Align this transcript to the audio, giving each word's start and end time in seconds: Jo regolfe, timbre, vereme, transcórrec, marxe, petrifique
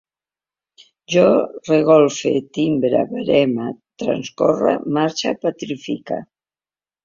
Jo 1.15 1.25
regolfe, 1.67 2.33
timbre, 2.59 3.03
vereme, 3.13 3.69
transcórrec, 4.05 4.91
marxe, 4.99 5.39
petrifique 5.47 6.23